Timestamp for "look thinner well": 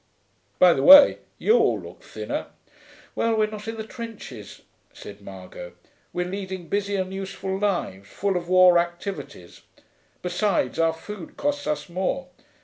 1.79-3.35